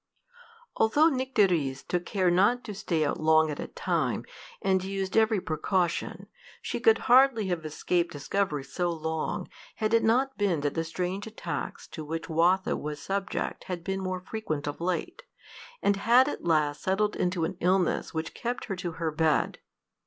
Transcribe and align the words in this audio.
Although 0.77 1.09
Nycteris 1.09 1.83
took 1.83 2.07
care 2.07 2.31
not 2.31 2.63
to 2.63 2.73
stay 2.73 3.05
out 3.05 3.19
long 3.19 3.51
at 3.51 3.59
a 3.59 3.67
time, 3.67 4.25
and 4.59 4.83
used 4.83 5.15
every 5.15 5.39
precaution, 5.39 6.25
she 6.59 6.79
could 6.79 6.97
hardly 7.05 7.49
have 7.49 7.63
escaped 7.63 8.11
discovery 8.11 8.63
so 8.63 8.89
long, 8.89 9.47
had 9.75 9.93
it 9.93 10.03
not 10.03 10.39
been 10.39 10.61
that 10.61 10.73
the 10.73 10.83
strange 10.83 11.27
attacks 11.27 11.87
to 11.89 12.03
which 12.03 12.29
Watho 12.29 12.75
was 12.75 12.99
subject 12.99 13.65
had 13.65 13.83
been 13.83 14.01
more 14.01 14.21
frequent 14.21 14.65
of 14.65 14.81
late, 14.81 15.21
and 15.83 15.97
had 15.97 16.27
at 16.27 16.43
last 16.43 16.81
settled 16.81 17.15
into 17.15 17.43
an 17.45 17.55
illness 17.59 18.11
which 18.11 18.33
kept 18.33 18.65
her 18.65 18.75
to 18.77 18.93
her 18.93 19.11
bed. 19.11 19.59